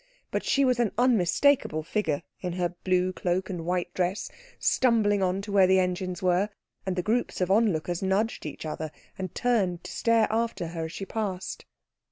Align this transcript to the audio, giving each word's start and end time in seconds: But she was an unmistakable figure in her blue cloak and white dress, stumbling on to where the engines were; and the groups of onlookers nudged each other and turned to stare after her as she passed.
But 0.31 0.43
she 0.43 0.65
was 0.65 0.79
an 0.79 0.91
unmistakable 0.97 1.83
figure 1.83 2.23
in 2.39 2.53
her 2.53 2.69
blue 2.83 3.13
cloak 3.13 3.51
and 3.51 3.63
white 3.67 3.93
dress, 3.93 4.31
stumbling 4.57 5.21
on 5.21 5.43
to 5.43 5.51
where 5.51 5.67
the 5.67 5.77
engines 5.79 6.23
were; 6.23 6.49
and 6.87 6.95
the 6.95 7.03
groups 7.03 7.39
of 7.39 7.51
onlookers 7.51 8.01
nudged 8.01 8.47
each 8.47 8.65
other 8.65 8.91
and 9.19 9.35
turned 9.35 9.83
to 9.83 9.91
stare 9.91 10.25
after 10.31 10.69
her 10.69 10.85
as 10.85 10.91
she 10.91 11.05
passed. 11.05 11.65